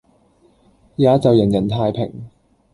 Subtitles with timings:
[0.95, 2.11] 也就人人太平。